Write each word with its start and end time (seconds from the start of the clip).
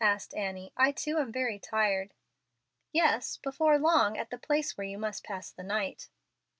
asked 0.03 0.33
Annie. 0.33 0.73
"I 0.75 0.91
too 0.93 1.19
am 1.19 1.31
very 1.31 1.59
tired." 1.59 2.15
"Yes, 2.91 3.37
before 3.37 3.77
long 3.77 4.17
at 4.17 4.31
the 4.31 4.39
place 4.39 4.75
where 4.75 4.87
you 4.87 4.97
must 4.97 5.23
pass 5.23 5.51
the 5.51 5.61
night." 5.61 6.09